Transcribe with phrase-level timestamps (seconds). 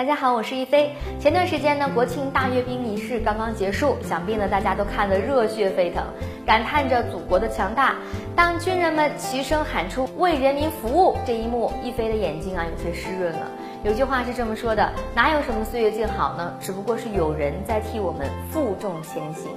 [0.00, 0.94] 大家好，我是一飞。
[1.20, 6.02] 前段时间呢，国庆大阅兵仪式刚刚结束，想必呢大家都看得热血沸腾，
[6.46, 7.96] 感叹着祖国的强大。
[8.34, 13.40] 当军人们齐声喊出“为人民服务”这一幕，一飞的眼睛啊有些湿润了。
[13.82, 16.54] 有句话是这么说的：哪有什么岁月静好呢？
[16.62, 19.50] 只不过是有人在替我们负重前行。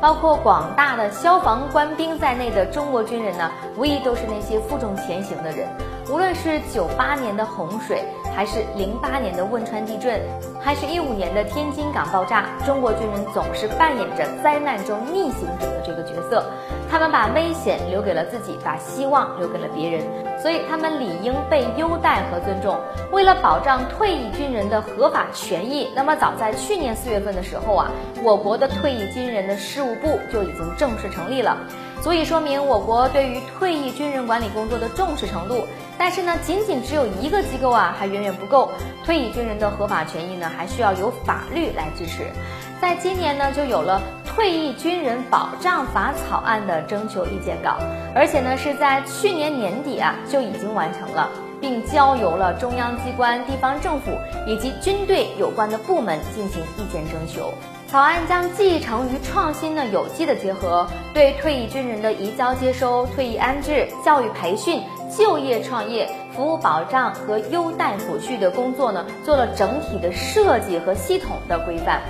[0.00, 5.68] 包括广大的消防官兵在内的中国军人呢，无疑都是那些负重前行的人。
[6.08, 8.02] 无论是九八年的洪水，
[8.34, 10.20] 还是零八年的汶川地震，
[10.60, 16.44] 还是一五年的天津港爆炸，中国军人总是扮演着灾难中逆行者的这个角色。
[16.90, 20.02] 他们把危险留给了自己，把希望留给了别人，
[20.38, 22.78] 所以他们理应被优待和尊重。
[23.12, 27.90] 为了保障退役军人的合法权益，那么早在去年四月份的时候啊，
[28.22, 31.56] 我国的退役军人的事务部就已经正式成立了，
[32.02, 35.68] 足以说明我国对于退役军人管理工作的重视程度。
[35.96, 38.72] 但是呢，仅仅只有一个机构啊，还远远不够。
[39.04, 42.26] 退役军人的合法权益呢，还需要有法律来支持。
[42.80, 47.76] 在今年呢，就有了《退役军人保障法》草案的征求意见稿，
[48.16, 54.10] 而且呢，是在去年年底啊就已经完成了，并交由了中央机关、地方政府
[54.44, 57.54] 以及军队有关的部门进行意见征求。
[57.92, 64.82] 草案将继承与创新呢有机的结合，对退役军人的移交接收、退役安置、教育培训。
[65.14, 72.00] 就业创业、服务保障和优待抚恤的工作呢，做了整体的设计和系统的规范，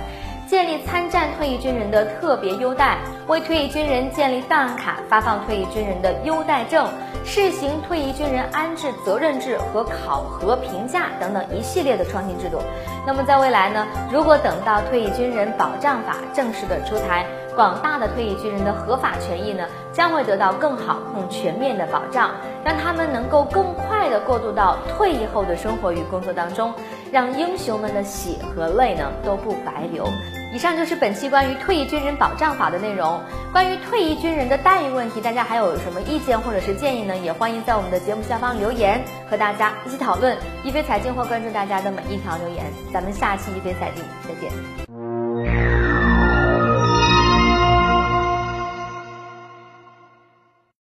[0.47, 6.87] 建立参战退役军人的特别优待，为退役军人建立档案卡，发放退役军人的优待证，
[7.23, 12.59] 试行退役军人安置责任制和考核评价等等一系列的创新制度。
[13.05, 17.25] 那么在未来呢，如果等到退役军人保障法正式的出台，
[17.55, 22.31] 广大的退役军人的合法权益呢，将会得到更好、更全面的保障，
[22.63, 26.73] 让他们能够更快地过渡到退役后的生活与工作当中，
[27.11, 30.07] 让英雄们的血和泪呢都不白流。
[30.53, 33.19] 以上就是本期关于退役军人保障法的内容。
[33.51, 37.17] 关于退役军人的待遇问题，大家还有什么意见或者是建议呢？
[37.17, 40.37] 也欢迎在我们的节目下方留言，和大家一起讨论。
[40.63, 44.92] 一飞财经会关注大家的每一条留言，咱们下期一飞财经再见。